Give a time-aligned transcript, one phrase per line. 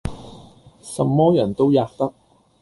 [0.81, 2.11] 什麼人都喫得。